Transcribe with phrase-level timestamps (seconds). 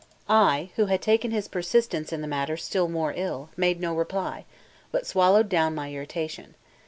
[0.27, 4.45] I, who had taken his persistence in the matter still more ill, made no reply,
[4.91, 6.55] but swallowed down my irritation.